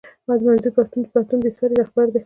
منظور 0.27 0.55
پښتون 0.77 1.01
د 1.05 1.07
پښتنو 1.13 1.41
بې 1.43 1.51
ساری 1.57 1.73
رهبر 1.81 2.05
دی 2.11 2.19